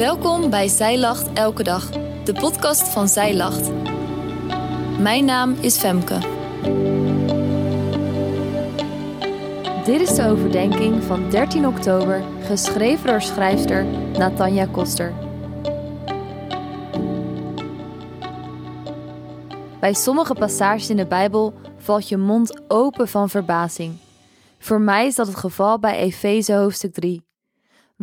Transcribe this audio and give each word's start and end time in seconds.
Welkom 0.00 0.50
bij 0.50 0.68
Zij 0.68 0.98
Lacht 0.98 1.32
Elke 1.32 1.62
Dag, 1.62 1.90
de 2.24 2.32
podcast 2.32 2.88
van 2.88 3.08
Zij 3.08 3.36
Lacht. 3.36 3.70
Mijn 4.98 5.24
naam 5.24 5.52
is 5.52 5.78
Femke. 5.78 6.18
Dit 9.84 10.00
is 10.00 10.14
de 10.14 10.26
overdenking 10.28 11.04
van 11.04 11.30
13 11.30 11.66
oktober, 11.66 12.22
geschreven 12.42 13.06
door 13.06 13.22
schrijfster 13.22 13.84
Natanja 14.18 14.66
Koster. 14.66 15.14
Bij 19.80 19.92
sommige 19.92 20.34
passages 20.34 20.90
in 20.90 20.96
de 20.96 21.06
Bijbel 21.06 21.54
valt 21.76 22.08
je 22.08 22.16
mond 22.16 22.60
open 22.68 23.08
van 23.08 23.30
verbazing. 23.30 23.96
Voor 24.58 24.80
mij 24.80 25.06
is 25.06 25.14
dat 25.14 25.26
het 25.26 25.36
geval 25.36 25.78
bij 25.78 25.96
Efeze 25.96 26.54
hoofdstuk 26.54 26.92
3. 26.92 27.28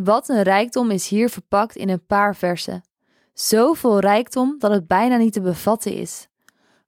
Wat 0.04 0.28
een 0.28 0.42
rijkdom 0.42 0.90
is 0.90 1.08
hier 1.08 1.30
verpakt 1.30 1.76
in 1.76 1.88
een 1.88 2.06
paar 2.06 2.36
versen. 2.36 2.82
Zoveel 3.32 3.98
rijkdom 3.98 4.56
dat 4.58 4.70
het 4.70 4.86
bijna 4.86 5.16
niet 5.16 5.32
te 5.32 5.40
bevatten 5.40 5.92
is. 5.92 6.28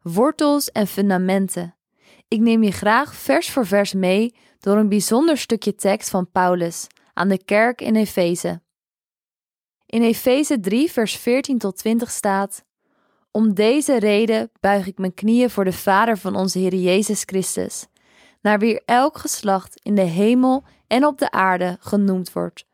Wortels 0.02 0.70
en 0.70 0.86
fundamenten. 0.86 1.74
Ik 2.28 2.40
neem 2.40 2.62
je 2.62 2.70
graag 2.70 3.14
vers 3.14 3.50
voor 3.50 3.66
vers 3.66 3.92
mee 3.92 4.34
door 4.60 4.76
een 4.76 4.88
bijzonder 4.88 5.38
stukje 5.38 5.74
tekst 5.74 6.10
van 6.10 6.30
Paulus 6.30 6.86
aan 7.14 7.28
de 7.28 7.44
kerk 7.44 7.80
in 7.80 7.96
Efeze. 7.96 8.62
In 9.86 10.02
Efeze 10.02 10.60
3, 10.60 10.92
vers 10.92 11.16
14 11.16 11.58
tot 11.58 11.76
20 11.76 12.10
staat: 12.10 12.64
Om 13.30 13.54
deze 13.54 13.98
reden 13.98 14.50
buig 14.60 14.86
ik 14.86 14.98
mijn 14.98 15.14
knieën 15.14 15.50
voor 15.50 15.64
de 15.64 15.72
Vader 15.72 16.18
van 16.18 16.36
onze 16.36 16.58
Heer 16.58 16.74
Jezus 16.74 17.22
Christus, 17.24 17.86
naar 18.40 18.58
wie 18.58 18.84
elk 18.84 19.18
geslacht 19.18 19.80
in 19.82 19.94
de 19.94 20.02
hemel 20.02 20.64
en 20.86 21.06
op 21.06 21.18
de 21.18 21.30
aarde 21.30 21.76
genoemd 21.80 22.32
wordt 22.32 22.68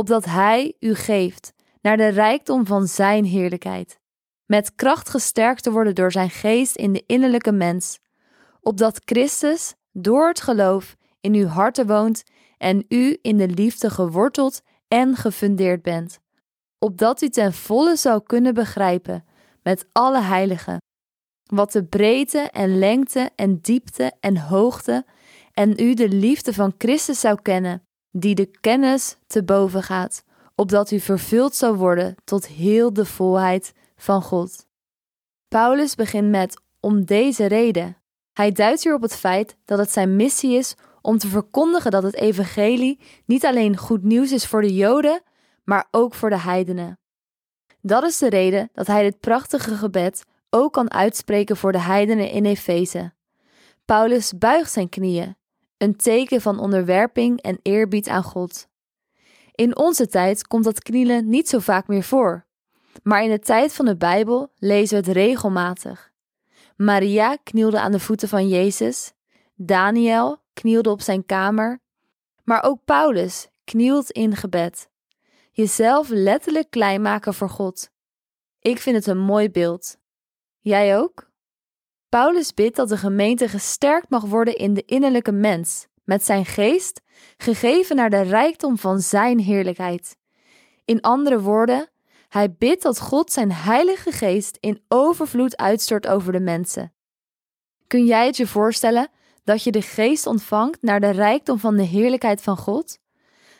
opdat 0.00 0.24
Hij 0.24 0.74
u 0.78 0.94
geeft 0.94 1.52
naar 1.82 1.96
de 1.96 2.08
rijkdom 2.08 2.66
van 2.66 2.86
Zijn 2.86 3.24
heerlijkheid, 3.24 4.00
met 4.46 4.74
kracht 4.74 5.08
gesterkt 5.08 5.62
te 5.62 5.70
worden 5.70 5.94
door 5.94 6.12
Zijn 6.12 6.30
geest 6.30 6.76
in 6.76 6.92
de 6.92 7.04
innerlijke 7.06 7.52
mens, 7.52 7.98
opdat 8.60 9.00
Christus 9.04 9.74
door 9.92 10.28
het 10.28 10.40
geloof 10.40 10.96
in 11.20 11.34
uw 11.34 11.46
harten 11.46 11.86
woont 11.86 12.22
en 12.58 12.84
u 12.88 13.18
in 13.22 13.36
de 13.36 13.48
liefde 13.48 13.90
geworteld 13.90 14.62
en 14.88 15.16
gefundeerd 15.16 15.82
bent, 15.82 16.18
opdat 16.78 17.22
u 17.22 17.28
ten 17.28 17.52
volle 17.52 17.96
zou 17.96 18.22
kunnen 18.22 18.54
begrijpen 18.54 19.24
met 19.62 19.86
alle 19.92 20.20
heiligen 20.20 20.78
wat 21.44 21.72
de 21.72 21.84
breedte 21.84 22.38
en 22.38 22.78
lengte 22.78 23.30
en 23.36 23.58
diepte 23.60 24.12
en 24.20 24.36
hoogte 24.36 25.04
en 25.52 25.74
u 25.80 25.94
de 25.94 26.08
liefde 26.08 26.54
van 26.54 26.74
Christus 26.78 27.20
zou 27.20 27.42
kennen 27.42 27.82
die 28.12 28.34
de 28.34 28.50
kennis 28.60 29.16
te 29.26 29.44
boven 29.44 29.82
gaat, 29.82 30.24
opdat 30.54 30.90
u 30.90 31.00
vervuld 31.00 31.54
zou 31.54 31.76
worden 31.76 32.14
tot 32.24 32.46
heel 32.46 32.92
de 32.92 33.04
volheid 33.04 33.72
van 33.96 34.22
God. 34.22 34.66
Paulus 35.48 35.94
begint 35.94 36.30
met 36.30 36.60
om 36.80 37.04
deze 37.04 37.46
reden. 37.46 37.96
Hij 38.32 38.52
duidt 38.52 38.82
hier 38.82 38.94
op 38.94 39.02
het 39.02 39.16
feit 39.16 39.56
dat 39.64 39.78
het 39.78 39.90
zijn 39.90 40.16
missie 40.16 40.56
is 40.56 40.74
om 41.02 41.18
te 41.18 41.28
verkondigen 41.28 41.90
dat 41.90 42.02
het 42.02 42.14
evangelie 42.14 43.00
niet 43.24 43.44
alleen 43.44 43.76
goed 43.76 44.02
nieuws 44.02 44.32
is 44.32 44.46
voor 44.46 44.62
de 44.62 44.74
Joden, 44.74 45.22
maar 45.64 45.88
ook 45.90 46.14
voor 46.14 46.30
de 46.30 46.38
heidenen. 46.38 46.98
Dat 47.80 48.02
is 48.02 48.18
de 48.18 48.28
reden 48.28 48.68
dat 48.72 48.86
hij 48.86 49.02
dit 49.02 49.20
prachtige 49.20 49.74
gebed 49.74 50.24
ook 50.50 50.72
kan 50.72 50.90
uitspreken 50.90 51.56
voor 51.56 51.72
de 51.72 51.80
heidenen 51.80 52.30
in 52.30 52.44
Efeze. 52.44 53.12
Paulus 53.84 54.38
buigt 54.38 54.72
zijn 54.72 54.88
knieën 54.88 55.36
een 55.80 55.96
teken 55.96 56.40
van 56.40 56.58
onderwerping 56.58 57.40
en 57.40 57.58
eerbied 57.62 58.08
aan 58.08 58.22
God. 58.22 58.68
In 59.54 59.76
onze 59.76 60.06
tijd 60.06 60.46
komt 60.46 60.64
dat 60.64 60.82
knielen 60.82 61.28
niet 61.28 61.48
zo 61.48 61.58
vaak 61.58 61.86
meer 61.86 62.02
voor, 62.02 62.46
maar 63.02 63.22
in 63.22 63.30
de 63.30 63.38
tijd 63.38 63.72
van 63.72 63.84
de 63.84 63.96
Bijbel 63.96 64.52
lezen 64.58 65.00
we 65.00 65.06
het 65.06 65.16
regelmatig. 65.16 66.12
Maria 66.76 67.36
knielde 67.42 67.80
aan 67.80 67.92
de 67.92 68.00
voeten 68.00 68.28
van 68.28 68.48
Jezus, 68.48 69.12
Daniel 69.54 70.38
knielde 70.52 70.90
op 70.90 71.00
zijn 71.00 71.26
kamer, 71.26 71.80
maar 72.44 72.62
ook 72.62 72.84
Paulus 72.84 73.48
knielt 73.64 74.10
in 74.10 74.36
gebed. 74.36 74.88
Jezelf 75.52 76.08
letterlijk 76.08 76.70
klein 76.70 77.02
maken 77.02 77.34
voor 77.34 77.50
God. 77.50 77.90
Ik 78.60 78.78
vind 78.78 78.96
het 78.96 79.06
een 79.06 79.18
mooi 79.18 79.50
beeld. 79.50 79.96
Jij 80.58 80.98
ook? 80.98 81.29
Paulus 82.10 82.54
bidt 82.54 82.76
dat 82.76 82.88
de 82.88 82.96
gemeente 82.96 83.48
gesterkt 83.48 84.10
mag 84.10 84.24
worden 84.24 84.54
in 84.56 84.74
de 84.74 84.82
innerlijke 84.84 85.32
mens, 85.32 85.86
met 86.04 86.24
zijn 86.24 86.46
geest, 86.46 87.00
gegeven 87.36 87.96
naar 87.96 88.10
de 88.10 88.20
rijkdom 88.20 88.78
van 88.78 89.00
zijn 89.00 89.38
heerlijkheid. 89.38 90.16
In 90.84 91.00
andere 91.00 91.40
woorden, 91.40 91.88
hij 92.28 92.54
bidt 92.58 92.82
dat 92.82 93.00
God 93.00 93.32
zijn 93.32 93.52
heilige 93.52 94.12
geest 94.12 94.56
in 94.60 94.82
overvloed 94.88 95.56
uitstort 95.56 96.06
over 96.06 96.32
de 96.32 96.40
mensen. 96.40 96.92
Kun 97.86 98.04
jij 98.04 98.26
het 98.26 98.36
je 98.36 98.46
voorstellen 98.46 99.08
dat 99.44 99.62
je 99.62 99.70
de 99.70 99.82
geest 99.82 100.26
ontvangt 100.26 100.82
naar 100.82 101.00
de 101.00 101.10
rijkdom 101.10 101.58
van 101.58 101.76
de 101.76 101.82
heerlijkheid 101.82 102.42
van 102.42 102.56
God? 102.56 102.98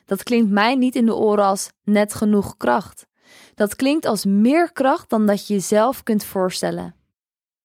Dat 0.04 0.22
klinkt 0.22 0.50
mij 0.50 0.74
niet 0.74 0.96
in 0.96 1.06
de 1.06 1.14
oren 1.14 1.44
als 1.44 1.70
net 1.84 2.14
genoeg 2.14 2.56
kracht. 2.56 3.06
Dat 3.54 3.76
klinkt 3.76 4.06
als 4.06 4.24
meer 4.24 4.72
kracht 4.72 5.10
dan 5.10 5.26
dat 5.26 5.46
je 5.46 5.54
jezelf 5.54 6.02
kunt 6.02 6.24
voorstellen. 6.24 6.99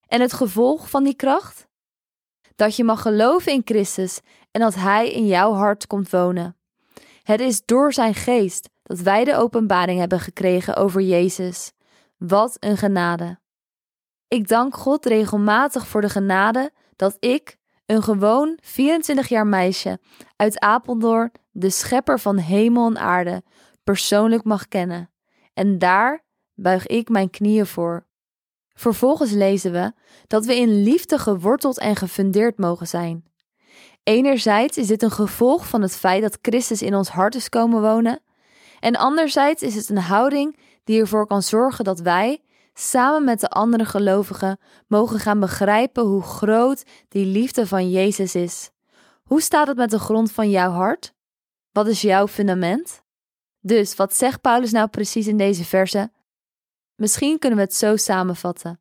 En 0.06 0.20
het 0.20 0.32
gevolg 0.32 0.90
van 0.90 1.04
die 1.04 1.14
kracht? 1.14 1.66
Dat 2.54 2.76
je 2.76 2.84
mag 2.84 3.02
geloven 3.02 3.52
in 3.52 3.62
Christus 3.64 4.20
en 4.50 4.60
dat 4.60 4.74
Hij 4.74 5.12
in 5.12 5.26
jouw 5.26 5.52
hart 5.52 5.86
komt 5.86 6.10
wonen. 6.10 6.56
Het 7.22 7.40
is 7.40 7.64
door 7.64 7.92
Zijn 7.92 8.14
geest 8.14 8.68
dat 8.82 8.98
wij 8.98 9.24
de 9.24 9.36
openbaring 9.36 9.98
hebben 9.98 10.20
gekregen 10.20 10.76
over 10.76 11.00
Jezus. 11.00 11.72
Wat 12.16 12.56
een 12.60 12.76
genade. 12.76 13.38
Ik 14.28 14.48
dank 14.48 14.76
God 14.76 15.06
regelmatig 15.06 15.86
voor 15.86 16.00
de 16.00 16.08
genade 16.08 16.72
dat 16.96 17.16
ik, 17.20 17.56
een 17.86 18.02
gewoon 18.02 18.58
24 18.62 19.28
jaar 19.28 19.46
meisje 19.46 19.98
uit 20.36 20.60
Apeldoorn, 20.60 21.32
de 21.50 21.70
schepper 21.70 22.20
van 22.20 22.36
hemel 22.36 22.86
en 22.86 22.98
aarde, 22.98 23.42
persoonlijk 23.84 24.44
mag 24.44 24.68
kennen. 24.68 25.10
En 25.54 25.78
daar 25.78 26.24
buig 26.54 26.86
ik 26.86 27.08
mijn 27.08 27.30
knieën 27.30 27.66
voor. 27.66 28.05
Vervolgens 28.76 29.30
lezen 29.30 29.72
we 29.72 29.92
dat 30.26 30.44
we 30.44 30.56
in 30.56 30.82
liefde 30.82 31.18
geworteld 31.18 31.78
en 31.78 31.96
gefundeerd 31.96 32.58
mogen 32.58 32.86
zijn. 32.86 33.24
Enerzijds 34.02 34.76
is 34.76 34.86
dit 34.86 35.02
een 35.02 35.10
gevolg 35.10 35.66
van 35.68 35.82
het 35.82 35.96
feit 35.96 36.22
dat 36.22 36.38
Christus 36.42 36.82
in 36.82 36.94
ons 36.94 37.08
hart 37.08 37.34
is 37.34 37.48
komen 37.48 37.80
wonen, 37.80 38.20
en 38.80 38.96
anderzijds 38.96 39.62
is 39.62 39.74
het 39.74 39.88
een 39.88 39.98
houding 39.98 40.58
die 40.84 41.00
ervoor 41.00 41.26
kan 41.26 41.42
zorgen 41.42 41.84
dat 41.84 42.00
wij, 42.00 42.42
samen 42.74 43.24
met 43.24 43.40
de 43.40 43.48
andere 43.48 43.84
gelovigen, 43.84 44.58
mogen 44.86 45.18
gaan 45.18 45.40
begrijpen 45.40 46.02
hoe 46.02 46.22
groot 46.22 46.82
die 47.08 47.26
liefde 47.26 47.66
van 47.66 47.90
Jezus 47.90 48.34
is. 48.34 48.70
Hoe 49.22 49.40
staat 49.40 49.66
het 49.66 49.76
met 49.76 49.90
de 49.90 49.98
grond 49.98 50.32
van 50.32 50.50
jouw 50.50 50.70
hart? 50.70 51.14
Wat 51.72 51.86
is 51.86 52.00
jouw 52.00 52.28
fundament? 52.28 53.02
Dus 53.60 53.96
wat 53.96 54.14
zegt 54.14 54.40
Paulus 54.40 54.70
nou 54.70 54.88
precies 54.88 55.26
in 55.26 55.36
deze 55.36 55.64
verse? 55.64 56.10
Misschien 56.96 57.38
kunnen 57.38 57.58
we 57.58 57.64
het 57.64 57.74
zo 57.74 57.96
samenvatten. 57.96 58.80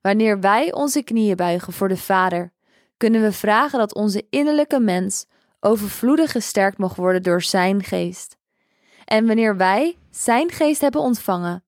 Wanneer 0.00 0.40
wij 0.40 0.72
onze 0.72 1.02
knieën 1.02 1.36
buigen 1.36 1.72
voor 1.72 1.88
de 1.88 1.96
Vader, 1.96 2.52
kunnen 2.96 3.22
we 3.22 3.32
vragen 3.32 3.78
dat 3.78 3.94
onze 3.94 4.26
innerlijke 4.30 4.80
mens 4.80 5.26
overvloedig 5.60 6.30
gesterkt 6.30 6.78
mag 6.78 6.94
worden 6.94 7.22
door 7.22 7.42
Zijn 7.42 7.82
geest. 7.82 8.36
En 9.04 9.26
wanneer 9.26 9.56
wij 9.56 9.96
Zijn 10.10 10.50
geest 10.50 10.80
hebben 10.80 11.00
ontvangen, 11.00 11.64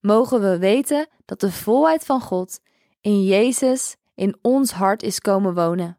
mogen 0.00 0.40
we 0.40 0.58
weten 0.58 1.08
dat 1.24 1.40
de 1.40 1.52
volheid 1.52 2.04
van 2.04 2.20
God 2.20 2.60
in 3.00 3.24
Jezus 3.24 3.96
in 4.14 4.38
ons 4.42 4.70
hart 4.70 5.02
is 5.02 5.20
komen 5.20 5.54
wonen. 5.54 5.98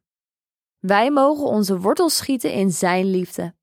Wij 0.80 1.12
mogen 1.12 1.46
onze 1.46 1.80
wortels 1.80 2.18
schieten 2.18 2.54
in 2.54 2.72
Zijn 2.72 3.06
liefde. 3.06 3.54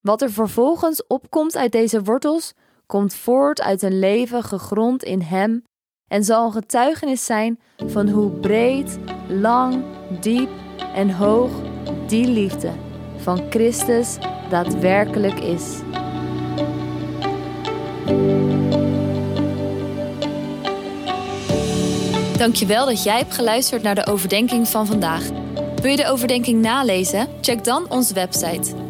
Wat 0.00 0.22
er 0.22 0.32
vervolgens 0.32 1.06
opkomt 1.06 1.56
uit 1.56 1.72
deze 1.72 2.02
wortels, 2.02 2.52
komt 2.90 3.14
voort 3.14 3.62
uit 3.62 3.82
een 3.82 3.98
leven 3.98 4.42
gegrond 4.42 5.02
in 5.02 5.20
Hem 5.22 5.64
en 6.08 6.24
zal 6.24 6.46
een 6.46 6.52
getuigenis 6.52 7.24
zijn 7.24 7.60
van 7.86 8.08
hoe 8.08 8.30
breed, 8.30 8.98
lang, 9.28 9.84
diep 10.20 10.50
en 10.94 11.10
hoog 11.10 11.50
die 12.06 12.28
liefde 12.28 12.70
van 13.16 13.40
Christus 13.50 14.16
daadwerkelijk 14.48 15.40
is. 15.40 15.78
Dankjewel 22.36 22.86
dat 22.86 23.02
jij 23.02 23.18
hebt 23.18 23.34
geluisterd 23.34 23.82
naar 23.82 23.94
de 23.94 24.06
overdenking 24.06 24.68
van 24.68 24.86
vandaag. 24.86 25.28
Wil 25.82 25.90
je 25.90 25.96
de 25.96 26.06
overdenking 26.06 26.62
nalezen? 26.62 27.28
Check 27.40 27.64
dan 27.64 27.90
onze 27.90 28.14
website 28.14 28.89